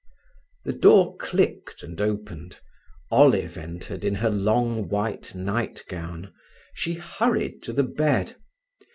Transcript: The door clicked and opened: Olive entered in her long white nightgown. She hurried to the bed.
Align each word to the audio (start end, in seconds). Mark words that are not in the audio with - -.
The 0.65 0.73
door 0.73 1.15
clicked 1.17 1.83
and 1.83 2.01
opened: 2.01 2.59
Olive 3.11 3.55
entered 3.55 4.03
in 4.03 4.15
her 4.15 4.31
long 4.31 4.89
white 4.89 5.35
nightgown. 5.35 6.33
She 6.73 6.95
hurried 6.95 7.61
to 7.61 7.71
the 7.71 7.83
bed. 7.83 8.35